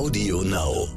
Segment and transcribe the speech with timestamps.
[0.00, 0.88] Audio Now.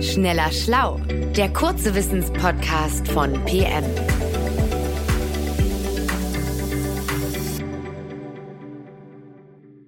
[0.00, 0.98] Schneller Schlau,
[1.36, 3.84] der kurze Wissenspodcast von PM.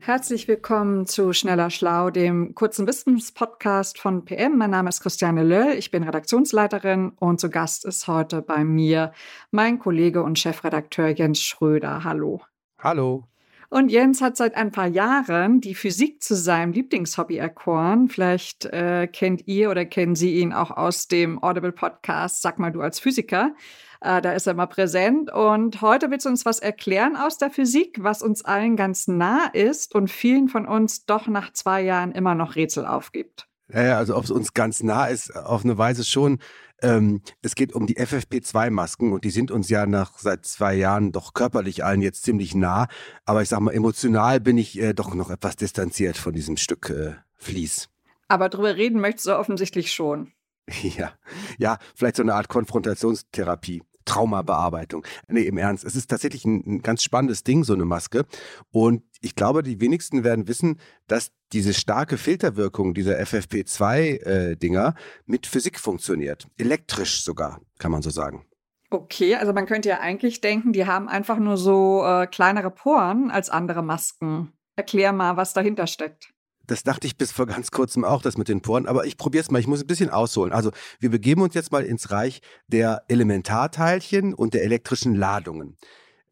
[0.00, 4.59] Herzlich willkommen zu Schneller Schlau, dem kurzen Wissenspodcast von PM.
[4.59, 9.14] Mein Name ist Christiane Löll, ich bin Redaktionsleiterin und zu Gast ist heute bei mir
[9.50, 12.05] mein Kollege und Chefredakteur Jens Schröder.
[12.05, 12.43] Hallo.
[12.79, 13.25] Hallo.
[13.71, 18.08] Und Jens hat seit ein paar Jahren die Physik zu seinem Lieblingshobby erkoren.
[18.08, 22.72] Vielleicht äh, kennt ihr oder kennen Sie ihn auch aus dem Audible Podcast Sag mal
[22.72, 23.54] du als Physiker.
[24.00, 25.31] Äh, da ist er immer präsent.
[25.31, 29.46] Und heute willst du uns was erklären aus der Physik, was uns allen ganz nah
[29.53, 33.47] ist und vielen von uns doch nach zwei Jahren immer noch Rätsel aufgibt.
[33.72, 36.39] Ja, also ob es uns ganz nah ist, auf eine Weise schon.
[36.81, 41.12] Ähm, es geht um die FFP2-Masken und die sind uns ja nach seit zwei Jahren
[41.12, 42.86] doch körperlich allen jetzt ziemlich nah.
[43.25, 46.91] Aber ich sag mal, emotional bin ich äh, doch noch etwas distanziert von diesem Stück
[46.91, 47.89] äh, Vlies.
[48.28, 50.33] Aber drüber reden möchtest du offensichtlich schon.
[50.83, 51.12] Ja,
[51.56, 53.83] ja, vielleicht so eine Art Konfrontationstherapie.
[54.09, 55.05] Traumabearbeitung.
[55.28, 55.84] Nee, im Ernst.
[55.84, 58.25] Es ist tatsächlich ein, ein, ganz spannendes Ding, so eine Maske.
[58.70, 65.47] Und ich glaube, die wenigsten werden wissen, dass diese starke Filterwirkung dieser FFP2-Dinger äh, mit
[65.47, 66.48] Physik funktioniert.
[66.56, 68.47] Elektrisch sogar, kann man so sagen.
[68.91, 73.31] Okay, also man könnte ja eigentlich denken, die haben einfach nur so äh, kleinere Poren
[73.31, 74.53] als andere Masken.
[74.77, 76.33] Erklär mal, was dahinter steckt.
[76.69, 78.86] Das dachte ich bis vor ganz kurzem auch, das mit den Poren.
[78.86, 79.58] Aber ich probiere es mal.
[79.58, 80.52] Ich muss ein bisschen ausholen.
[80.52, 85.77] Also wir begeben uns jetzt mal ins Reich der Elementarteilchen und der elektrischen Ladungen.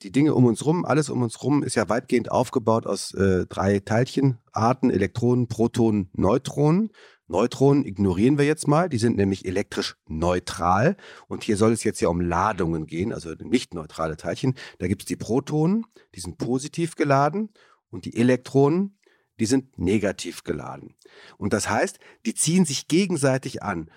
[0.02, 3.46] Die Dinge um uns rum, alles um uns rum ist ja weitgehend aufgebaut aus äh,
[3.46, 6.90] drei Teilchenarten, Elektronen, Protonen, Neutronen.
[7.28, 10.98] Neutronen ignorieren wir jetzt mal, die sind nämlich elektrisch neutral.
[11.28, 14.54] Und hier soll es jetzt ja um Ladungen gehen, also nicht neutrale Teilchen.
[14.78, 17.48] Da gibt es die Protonen, die sind positiv geladen
[17.88, 18.95] und die Elektronen,
[19.38, 20.94] die sind negativ geladen.
[21.38, 23.90] Und das heißt, die ziehen sich gegenseitig an,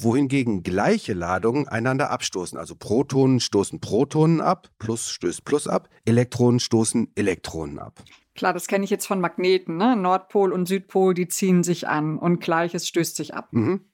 [0.00, 2.58] wohingegen gleiche Ladungen einander abstoßen.
[2.58, 8.02] Also Protonen stoßen Protonen ab, Plus stößt Plus ab, Elektronen stoßen Elektronen ab.
[8.34, 9.76] Klar, das kenne ich jetzt von Magneten.
[9.76, 9.94] Ne?
[9.94, 13.48] Nordpol und Südpol, die ziehen sich an und Gleiches stößt sich ab.
[13.52, 13.84] Mhm.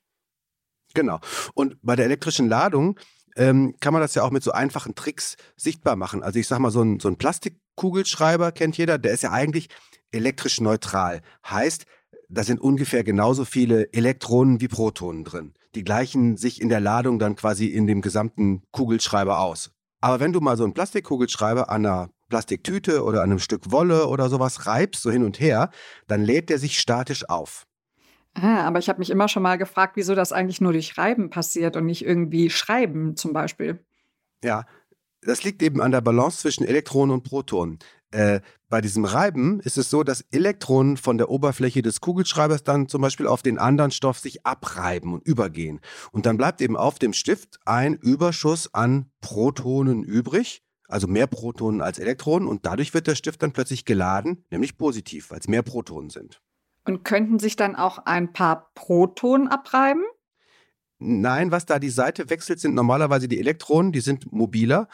[0.95, 1.21] Genau.
[1.55, 2.99] Und bei der elektrischen Ladung
[3.37, 6.23] ähm, kann man das ja auch mit so einfachen Tricks sichtbar machen.
[6.23, 9.69] Also ich sage mal, so ein, so ein Plastikkugelschreiber kennt jeder, der ist ja eigentlich
[10.13, 11.23] elektrisch neutral.
[11.49, 11.87] Heißt,
[12.29, 15.55] da sind ungefähr genauso viele Elektronen wie Protonen drin.
[15.75, 19.73] Die gleichen sich in der Ladung dann quasi in dem gesamten Kugelschreiber aus.
[20.01, 24.07] Aber wenn du mal so einen Plastikkugelschreiber an einer Plastiktüte oder an einem Stück Wolle
[24.07, 25.71] oder sowas reibst, so hin und her,
[26.07, 27.67] dann lädt der sich statisch auf.
[28.35, 31.31] Ah, aber ich habe mich immer schon mal gefragt, wieso das eigentlich nur durch Reiben
[31.31, 33.85] passiert und nicht irgendwie Schreiben zum Beispiel.
[34.45, 34.65] Ja,
[35.23, 37.81] das liegt eben an der Balance zwischen Elektronen und Protonen.
[38.13, 42.89] Äh, bei diesem Reiben ist es so, dass Elektronen von der Oberfläche des Kugelschreibers dann
[42.89, 45.81] zum Beispiel auf den anderen Stoff sich abreiben und übergehen.
[46.13, 51.83] Und dann bleibt eben auf dem Stift ein Überschuss an Protonen übrig, also mehr Protonen
[51.83, 52.49] als Elektronen.
[52.49, 56.41] Und dadurch wird der Stift dann plötzlich geladen, nämlich positiv, weil es mehr Protonen sind.
[56.85, 60.03] Und könnten sich dann auch ein paar Protonen abreiben?
[61.03, 64.87] Nein, was da die Seite wechselt, sind normalerweise die Elektronen, die sind mobiler.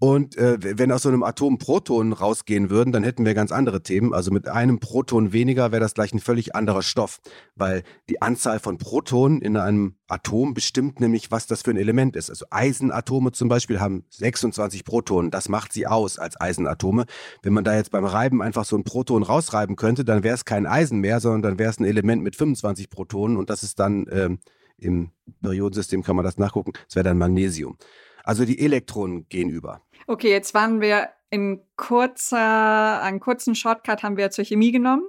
[0.00, 3.80] Und äh, wenn aus so einem Atom Protonen rausgehen würden, dann hätten wir ganz andere
[3.80, 4.12] Themen.
[4.12, 7.20] Also mit einem Proton weniger wäre das gleich ein völlig anderer Stoff,
[7.54, 12.16] weil die Anzahl von Protonen in einem Atom bestimmt nämlich, was das für ein Element
[12.16, 12.30] ist.
[12.30, 15.30] Also Eisenatome zum Beispiel haben 26 Protonen.
[15.30, 17.06] Das macht sie aus als Eisenatome.
[17.42, 20.44] Wenn man da jetzt beim Reiben einfach so ein Proton rausreiben könnte, dann wäre es
[20.44, 23.78] kein Eisen mehr, sondern dann wäre es ein Element mit 25 Protonen und das ist
[23.78, 24.30] dann äh,
[24.78, 25.10] im
[25.42, 26.72] Periodensystem kann man das nachgucken.
[26.88, 27.78] Es wäre dann Magnesium.
[28.24, 29.82] Also die Elektronen gehen über.
[30.06, 35.04] Okay, jetzt waren wir in kurzer, einen kurzen Shortcut haben wir zur Chemie genommen,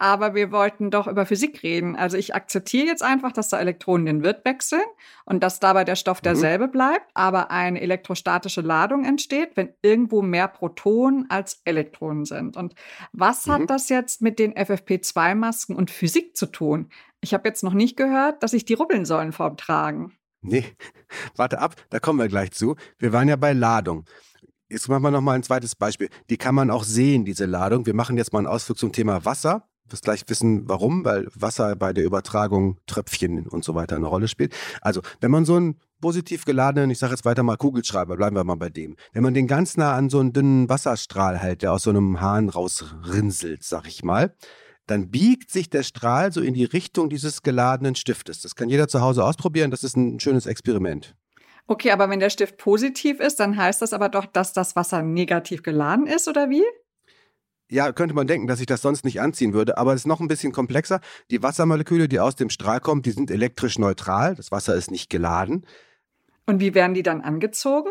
[0.00, 1.94] aber wir wollten doch über Physik reden.
[1.94, 4.82] Also ich akzeptiere jetzt einfach, dass da Elektronen den Wirt wechseln
[5.26, 6.24] und dass dabei der Stoff mhm.
[6.24, 6.72] derselbe mhm.
[6.72, 12.56] bleibt, aber eine elektrostatische Ladung entsteht, wenn irgendwo mehr Protonen als Elektronen sind.
[12.56, 12.74] Und
[13.12, 13.52] was mhm.
[13.52, 16.88] hat das jetzt mit den FFP2-Masken und Physik zu tun?
[17.20, 20.14] Ich habe jetzt noch nicht gehört, dass sich die rubbeln sollen vorm Tragen.
[20.40, 20.64] Nee,
[21.36, 22.76] warte ab, da kommen wir gleich zu.
[22.98, 24.06] Wir waren ja bei Ladung.
[24.70, 26.08] Jetzt machen wir nochmal ein zweites Beispiel.
[26.30, 27.84] Die kann man auch sehen, diese Ladung.
[27.84, 29.69] Wir machen jetzt mal einen Ausflug zum Thema Wasser.
[29.90, 34.28] Wirst gleich wissen, warum, weil Wasser bei der Übertragung Tröpfchen und so weiter eine Rolle
[34.28, 34.54] spielt.
[34.80, 38.44] Also, wenn man so einen positiv geladenen, ich sage jetzt weiter mal Kugelschreiber, bleiben wir
[38.44, 38.96] mal bei dem.
[39.12, 42.20] Wenn man den ganz nah an so einen dünnen Wasserstrahl hält, der aus so einem
[42.20, 44.34] Hahn rausrinselt, sag ich mal,
[44.86, 48.42] dann biegt sich der Strahl so in die Richtung dieses geladenen Stiftes.
[48.42, 49.70] Das kann jeder zu Hause ausprobieren.
[49.70, 51.14] Das ist ein schönes Experiment.
[51.68, 55.02] Okay, aber wenn der Stift positiv ist, dann heißt das aber doch, dass das Wasser
[55.02, 56.64] negativ geladen ist, oder wie?
[57.70, 60.20] Ja, könnte man denken, dass sich das sonst nicht anziehen würde, aber es ist noch
[60.20, 61.00] ein bisschen komplexer.
[61.30, 64.34] Die Wassermoleküle, die aus dem Strahl kommen, die sind elektrisch neutral.
[64.34, 65.64] Das Wasser ist nicht geladen.
[66.46, 67.90] Und wie werden die dann angezogen?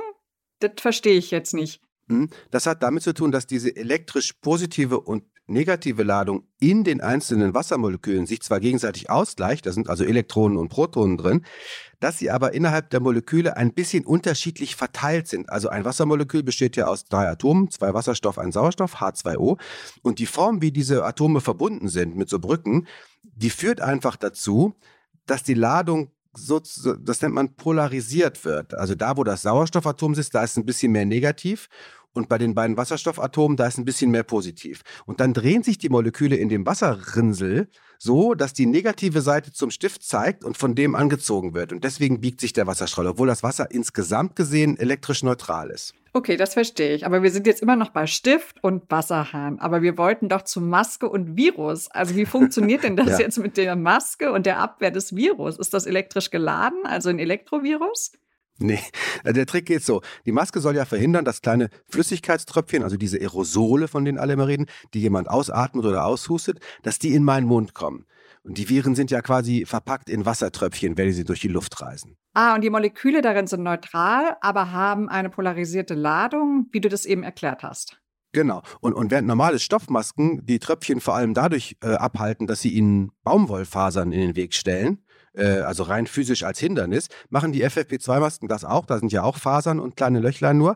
[0.59, 1.81] Das verstehe ich jetzt nicht.
[2.09, 2.29] Hm?
[2.51, 7.53] Das hat damit zu tun, dass diese elektrisch positive und negative Ladung in den einzelnen
[7.53, 11.45] Wassermolekülen sich zwar gegenseitig ausgleicht, da sind also Elektronen und Protonen drin,
[11.99, 15.49] dass sie aber innerhalb der Moleküle ein bisschen unterschiedlich verteilt sind.
[15.49, 19.59] Also ein Wassermolekül besteht ja aus drei Atomen, zwei Wasserstoff, ein Sauerstoff, H2O.
[20.01, 22.87] Und die Form, wie diese Atome verbunden sind mit so Brücken,
[23.23, 24.75] die führt einfach dazu,
[25.25, 28.73] dass die Ladung so, das nennt man polarisiert wird.
[28.75, 31.69] Also da, wo das Sauerstoffatom sitzt, da ist ein bisschen mehr negativ
[32.13, 34.81] und bei den beiden Wasserstoffatomen, da ist ein bisschen mehr positiv.
[35.05, 37.69] Und dann drehen sich die Moleküle in dem Wasserrinnsel
[37.99, 41.73] so, dass die negative Seite zum Stift zeigt und von dem angezogen wird.
[41.73, 45.93] Und deswegen biegt sich der Wasserstrahl, obwohl das Wasser insgesamt gesehen elektrisch neutral ist.
[46.13, 47.05] Okay, das verstehe ich.
[47.05, 49.59] Aber wir sind jetzt immer noch bei Stift und Wasserhahn.
[49.59, 51.89] Aber wir wollten doch zu Maske und Virus.
[51.91, 53.19] Also wie funktioniert denn das ja.
[53.19, 55.57] jetzt mit der Maske und der Abwehr des Virus?
[55.57, 58.13] Ist das elektrisch geladen, also ein Elektrovirus?
[58.59, 58.79] Nee,
[59.23, 60.01] äh, der Trick geht so.
[60.25, 64.47] Die Maske soll ja verhindern, dass kleine Flüssigkeitströpfchen, also diese Aerosole, von denen alle immer
[64.47, 68.05] reden, die jemand ausatmet oder aushustet, dass die in meinen Mund kommen.
[68.43, 72.17] Und die Viren sind ja quasi verpackt in Wassertröpfchen, wenn sie durch die Luft reisen.
[72.33, 77.05] Ah, und die Moleküle darin sind neutral, aber haben eine polarisierte Ladung, wie du das
[77.05, 77.99] eben erklärt hast.
[78.31, 78.61] Genau.
[78.79, 83.11] Und, und während normale Stoffmasken die Tröpfchen vor allem dadurch äh, abhalten, dass sie ihnen
[83.23, 85.03] Baumwollfasern in den Weg stellen,
[85.39, 88.85] äh, also rein physisch als Hindernis, machen die FFP2-Masken das auch.
[88.85, 90.75] Da sind ja auch Fasern und kleine Löchlein nur.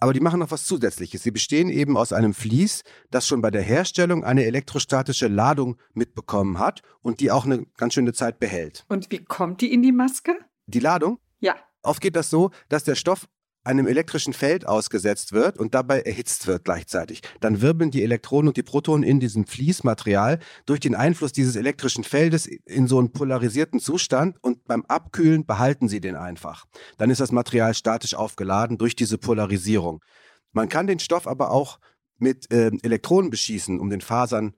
[0.00, 1.22] Aber die machen noch was Zusätzliches.
[1.22, 6.58] Sie bestehen eben aus einem Vlies, das schon bei der Herstellung eine elektrostatische Ladung mitbekommen
[6.58, 8.86] hat und die auch eine ganz schöne Zeit behält.
[8.88, 10.38] Und wie kommt die in die Maske?
[10.66, 11.18] Die Ladung?
[11.40, 11.54] Ja.
[11.82, 13.28] Oft geht das so, dass der Stoff
[13.64, 17.20] einem elektrischen Feld ausgesetzt wird und dabei erhitzt wird gleichzeitig.
[17.40, 22.04] Dann wirbeln die Elektronen und die Protonen in diesem Fließmaterial durch den Einfluss dieses elektrischen
[22.04, 26.64] Feldes in so einen polarisierten Zustand und beim Abkühlen behalten sie den einfach.
[26.96, 30.02] Dann ist das Material statisch aufgeladen durch diese Polarisierung.
[30.52, 31.78] Man kann den Stoff aber auch
[32.18, 34.54] mit äh, Elektronen beschießen, um den Fasern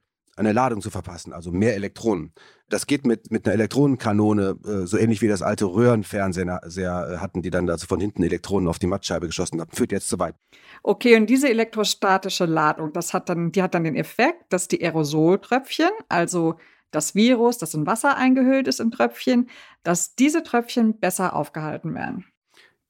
[0.47, 2.33] eine Ladung zu verpassen, also mehr Elektronen.
[2.69, 7.17] Das geht mit, mit einer Elektronenkanone, äh, so ähnlich wie das alte Röhrenfernseher sehr, äh,
[7.19, 9.71] hatten, die dann also von hinten Elektronen auf die Mattscheibe geschossen haben.
[9.73, 10.35] Führt jetzt zu weit.
[10.83, 14.83] Okay, und diese elektrostatische Ladung, das hat dann, die hat dann den Effekt, dass die
[14.83, 16.57] Aerosoltröpfchen, also
[16.91, 19.49] das Virus, das in Wasser eingehüllt ist in Tröpfchen,
[19.83, 22.27] dass diese Tröpfchen besser aufgehalten werden.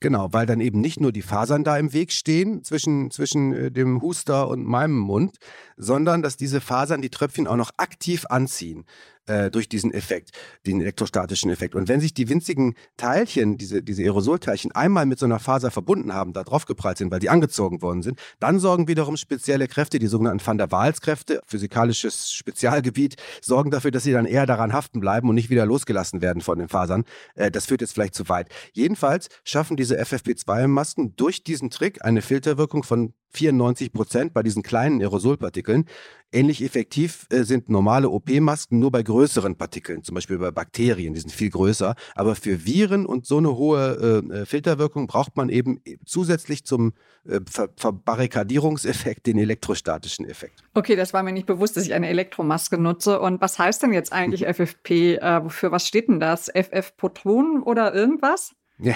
[0.03, 3.71] Genau, weil dann eben nicht nur die Fasern da im Weg stehen zwischen, zwischen äh,
[3.71, 5.37] dem Huster und meinem Mund,
[5.77, 8.85] sondern dass diese Fasern die Tröpfchen auch noch aktiv anziehen
[9.27, 10.31] äh, durch diesen Effekt,
[10.67, 11.75] den elektrostatischen Effekt.
[11.75, 16.13] Und wenn sich die winzigen Teilchen, diese, diese Aerosolteilchen, einmal mit so einer Faser verbunden
[16.13, 20.07] haben, da draufgeprallt sind, weil die angezogen worden sind, dann sorgen wiederum spezielle Kräfte, die
[20.07, 25.29] sogenannten Van der Waals-Kräfte, physikalisches Spezialgebiet, sorgen dafür, dass sie dann eher daran haften bleiben
[25.29, 27.05] und nicht wieder losgelassen werden von den Fasern.
[27.35, 28.49] Äh, das führt jetzt vielleicht zu weit.
[28.73, 35.01] Jedenfalls schaffen diese FFP2-Masken durch diesen Trick eine Filterwirkung von 94 Prozent bei diesen kleinen
[35.01, 35.87] Aerosolpartikeln.
[36.35, 41.21] Ähnlich effektiv äh, sind normale OP-Masken nur bei größeren Partikeln, zum Beispiel bei Bakterien, die
[41.21, 41.95] sind viel größer.
[42.15, 46.95] Aber für Viren und so eine hohe äh, äh Filterwirkung braucht man eben zusätzlich zum
[47.29, 50.65] äh, Ver Verbarrikadierungseffekt den elektrostatischen Effekt.
[50.73, 53.21] Okay, das war mir nicht bewusst, dass ich eine Elektromaske nutze.
[53.21, 55.17] Und was heißt denn jetzt eigentlich FFP?
[55.17, 56.49] Äh, für was steht denn das?
[56.49, 58.53] FF-Proton oder irgendwas?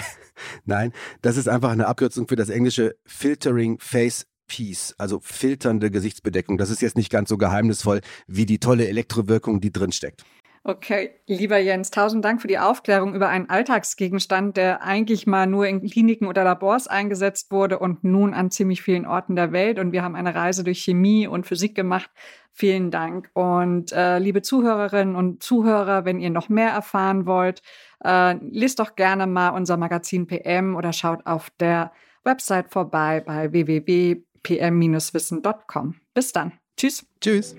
[0.65, 6.59] Nein, das ist einfach eine Abkürzung für das englische Filtering Face Piece, also filternde Gesichtsbedeckung.
[6.59, 10.25] Das ist jetzt nicht ganz so geheimnisvoll wie die tolle Elektrowirkung, die drin steckt.
[10.69, 15.69] Okay, lieber Jens, tausend Dank für die Aufklärung über einen Alltagsgegenstand, der eigentlich mal nur
[15.69, 19.79] in Kliniken oder Labors eingesetzt wurde und nun an ziemlich vielen Orten der Welt.
[19.79, 22.11] Und wir haben eine Reise durch Chemie und Physik gemacht.
[22.51, 23.31] Vielen Dank.
[23.33, 27.63] Und äh, liebe Zuhörerinnen und Zuhörer, wenn ihr noch mehr erfahren wollt,
[28.05, 31.93] äh, lest doch gerne mal unser Magazin PM oder schaut auf der
[32.25, 33.53] Website vorbei bei
[34.49, 35.95] www.pm-wissen.com.
[36.15, 36.53] Bis dann.
[36.77, 37.07] Tschüss.
[37.21, 37.55] Tschüss.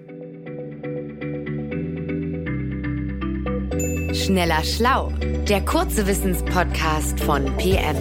[4.13, 5.11] Schneller Schlau,
[5.47, 7.95] der kurze Wissenspodcast von PM.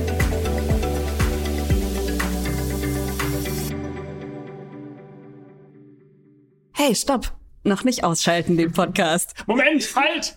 [6.72, 7.32] Hey, stopp!
[7.64, 9.34] Noch nicht ausschalten den Podcast.
[9.46, 10.36] Moment, halt!